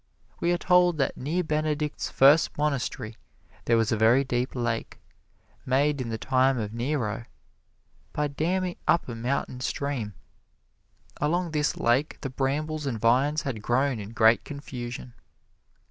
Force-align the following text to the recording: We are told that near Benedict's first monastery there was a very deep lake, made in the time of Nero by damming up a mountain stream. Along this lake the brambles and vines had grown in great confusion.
We 0.39 0.51
are 0.51 0.57
told 0.57 0.97
that 0.97 1.15
near 1.15 1.43
Benedict's 1.43 2.09
first 2.09 2.57
monastery 2.57 3.17
there 3.65 3.77
was 3.77 3.91
a 3.91 3.95
very 3.95 4.23
deep 4.23 4.55
lake, 4.55 4.99
made 5.63 6.01
in 6.01 6.09
the 6.09 6.17
time 6.17 6.57
of 6.57 6.73
Nero 6.73 7.25
by 8.11 8.27
damming 8.27 8.77
up 8.87 9.07
a 9.07 9.13
mountain 9.13 9.59
stream. 9.59 10.15
Along 11.17 11.51
this 11.51 11.77
lake 11.77 12.17
the 12.21 12.31
brambles 12.31 12.87
and 12.87 12.99
vines 12.99 13.43
had 13.43 13.61
grown 13.61 13.99
in 13.99 14.09
great 14.13 14.43
confusion. 14.43 15.13